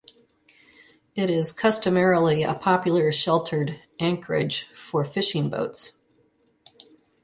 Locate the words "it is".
1.13-1.51